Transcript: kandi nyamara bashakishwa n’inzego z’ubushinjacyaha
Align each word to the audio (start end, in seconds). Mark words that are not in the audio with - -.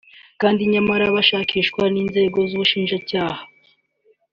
kandi 0.41 0.61
nyamara 0.73 1.05
bashakishwa 1.15 1.83
n’inzego 1.93 2.37
z’ubushinjacyaha 2.49 3.41